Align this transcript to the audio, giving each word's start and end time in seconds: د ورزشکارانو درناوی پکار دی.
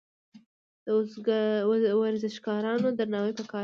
د 0.85 0.87
ورزشکارانو 2.01 2.87
درناوی 2.99 3.33
پکار 3.39 3.53
دی. 3.59 3.59